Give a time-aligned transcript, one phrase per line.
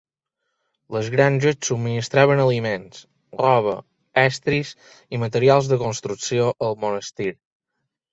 [0.95, 3.01] Les granges subministraven aliments,
[3.41, 3.73] roba,
[4.21, 4.71] estris
[5.17, 7.29] i materials de construcció al monestir.